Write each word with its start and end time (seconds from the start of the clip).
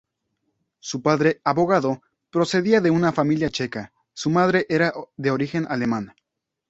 Su 0.79 1.03
padre, 1.03 1.41
abogado, 1.43 2.01
procedía 2.31 2.81
de 2.81 2.89
una 2.89 3.11
familia 3.11 3.51
checa; 3.51 3.93
su 4.13 4.31
madre 4.31 4.65
era 4.67 4.91
de 5.15 5.29
origen 5.29 5.67
alemán. 5.69 6.15